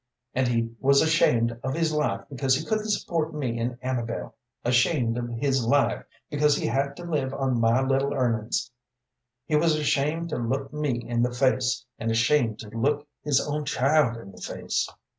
[0.33, 4.33] And he was ashamed of his life because he couldn't support me and Amabel,
[4.65, 8.71] ashamed of his life because he had to live on my little earnin's.
[9.45, 13.63] He was ashamed to look me in the face, and ashamed to look his own
[13.63, 14.89] child in the face.